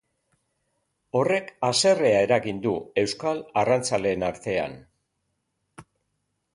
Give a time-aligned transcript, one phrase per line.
[1.19, 2.73] Horrek haserrea eragin du
[3.05, 4.79] euskal arrantzaleen artean.